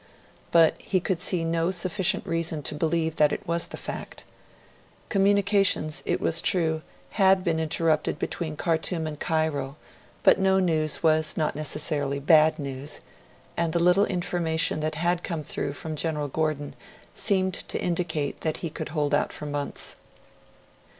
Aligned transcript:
But, 0.49 0.81
he 0.81 0.99
could 0.99 1.19
see 1.19 1.43
no 1.43 1.69
sufficient 1.69 2.25
reason 2.25 2.63
to 2.63 2.73
believe 2.73 3.17
that 3.17 3.31
it 3.31 3.45
was 3.47 3.67
the 3.67 3.77
fact. 3.77 4.23
Communications, 5.09 6.01
it 6.07 6.19
was 6.19 6.41
true, 6.41 6.81
had 7.21 7.43
been 7.43 7.59
interrupted 7.59 8.17
between 8.17 8.57
Khartoum 8.57 9.05
and 9.05 9.19
Cairo, 9.19 9.77
but 10.23 10.39
no 10.39 10.59
news 10.59 11.03
was 11.03 11.37
not 11.37 11.55
necessarily 11.55 12.17
bad 12.17 12.57
news, 12.57 13.01
and 13.55 13.73
the 13.73 13.79
little 13.79 14.05
information 14.05 14.79
that 14.79 14.95
had 14.95 15.21
come 15.21 15.43
through 15.43 15.73
from 15.73 15.95
General 15.95 16.29
Gordon 16.29 16.73
seemed 17.13 17.53
to 17.67 17.79
indicate 17.79 18.41
that 18.41 18.57
he 18.65 18.71
could 18.71 18.89
hold 18.89 19.13
out 19.13 19.31
for 19.31 19.45
months. 19.45 19.97